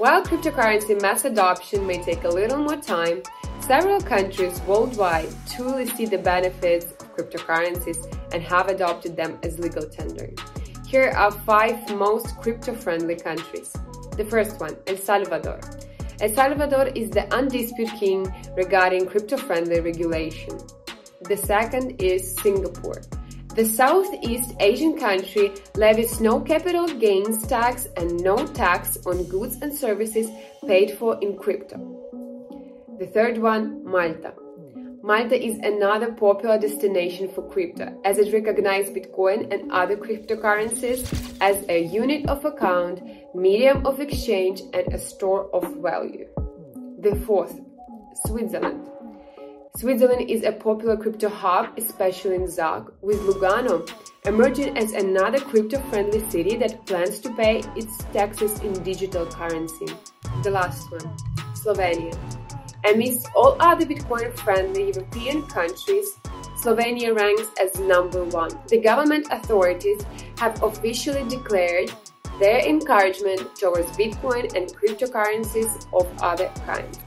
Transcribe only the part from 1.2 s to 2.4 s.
adoption may take a